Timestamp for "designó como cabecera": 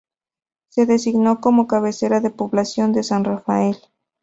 0.87-2.21